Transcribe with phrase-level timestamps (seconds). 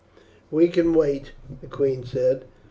[0.49, 2.45] "We can wait," the queen said.